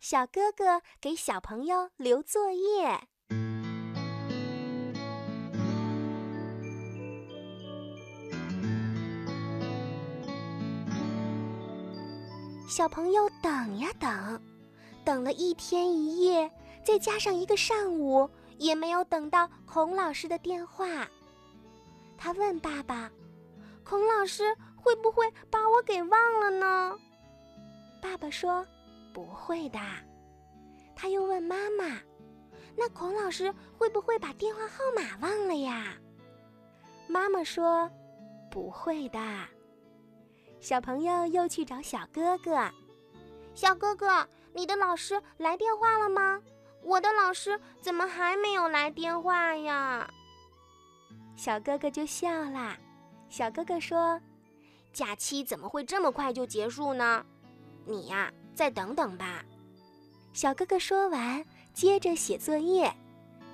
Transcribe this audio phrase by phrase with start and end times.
[0.00, 3.02] 小哥哥给小朋友留作业。
[12.66, 14.42] 小朋友等呀等，
[15.04, 16.50] 等了一天一夜，
[16.82, 18.26] 再加上一个上午，
[18.56, 21.06] 也没有等到孔老师的电话。
[22.16, 23.10] 他问爸爸
[23.84, 24.44] ：“孔老师
[24.76, 26.96] 会不会把我给忘了呢？”
[28.00, 28.66] 爸爸说。
[29.12, 29.78] 不会的，
[30.94, 32.00] 他又问妈妈
[32.76, 35.94] ：“那孔老师会不会把电话号码忘了呀？”
[37.08, 37.90] 妈妈说
[38.50, 39.18] ：“不会的。”
[40.60, 42.70] 小朋友又去找小哥哥
[43.54, 46.40] ：“小哥哥，你的老师来电话了吗？
[46.82, 50.08] 我的老师怎么还没有来电话呀？”
[51.36, 52.76] 小哥哥就笑了。
[53.28, 54.20] 小哥哥说
[54.92, 57.24] ：“假期怎么会这么快就结束呢？
[57.86, 59.42] 你呀。”再等等吧，
[60.34, 62.94] 小哥哥说完，接着写作业。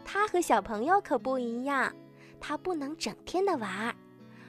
[0.05, 1.95] 他和小朋友可不一样，
[2.41, 3.95] 他不能整天的玩，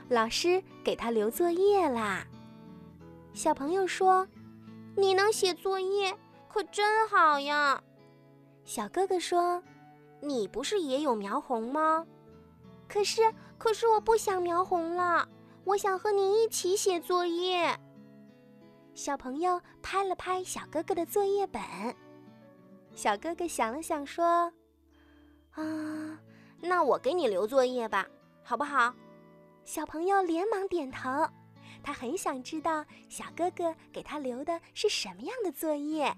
[0.09, 2.25] 老师给他留作业啦。
[3.36, 4.27] 小朋友说
[4.97, 7.80] ：“你能写作业，可真好呀。”
[8.66, 9.61] 小哥哥说
[10.21, 12.03] ：“你不是也有描红吗？
[12.88, 15.30] 可是，可是我不想描红了，
[15.66, 17.80] 我想和你一起写作业。”
[18.97, 21.61] 小朋友拍了拍小哥哥的作业本，
[22.95, 24.51] 小哥哥想了想说
[25.53, 26.19] ：“啊，
[26.59, 28.07] 那我给你留作业吧，
[28.41, 28.91] 好不好？”
[29.65, 31.07] 小朋友连忙点头，
[31.83, 36.11] 他很想知道小哥哥给他留的是什么样的作业。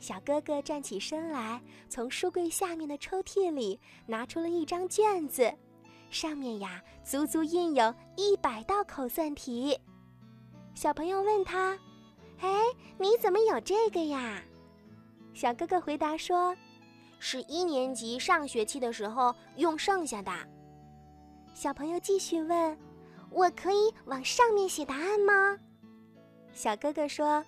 [0.00, 5.52] 小哥哥站起身来，从书柜下面的抽屉里拿出了一张卷子，
[6.08, 9.78] 上面呀足足印有一百道口算题。
[10.78, 11.76] 小朋友问他
[12.38, 12.62] ：“哎，
[12.98, 14.40] 你怎么有这个呀？”
[15.34, 16.56] 小哥哥回答说
[17.18, 20.30] ：“是一年级上学期的时候用剩下的。”
[21.52, 22.78] 小朋友继续问
[23.28, 25.58] ：“我可以往上面写答案吗？”
[26.54, 27.44] 小哥哥说：“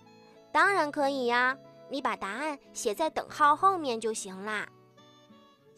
[0.50, 1.56] 当然可以呀，
[1.88, 4.68] 你把答案写在等号后面就行啦。”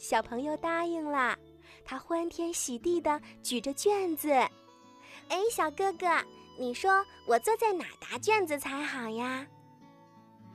[0.00, 1.36] 小朋友答应了，
[1.84, 4.30] 他欢天喜地的举着卷子
[5.28, 6.06] ：“哎，小哥哥。”
[6.62, 9.44] 你说我坐在哪答卷子才好呀？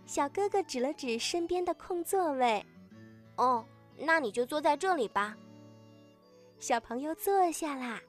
[0.06, 2.66] 小哥哥指了指身边的空座位。
[3.36, 3.66] 哦，
[3.98, 5.36] 那你就坐在这里吧。
[6.60, 8.00] 小朋友坐下啦。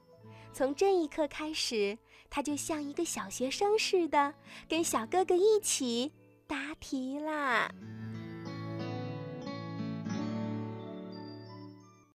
[0.53, 1.97] 从这一刻开始，
[2.29, 4.33] 他就像一个小学生似的，
[4.69, 6.13] 跟小哥哥一起
[6.47, 7.69] 答题啦。